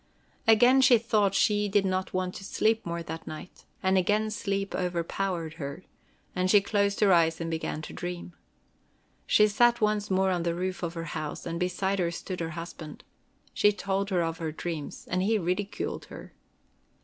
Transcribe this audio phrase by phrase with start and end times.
[0.47, 4.73] Again she thought she did not want to sleep more that night, and again sleep
[4.73, 5.83] overpowered her,
[6.35, 8.33] and she closed her eyes and began to dream.
[9.27, 12.49] She sat once more on the roof of her house, and beside her stood her
[12.57, 13.03] husband.
[13.53, 16.33] She told him of her dreams, and he ridiculed her.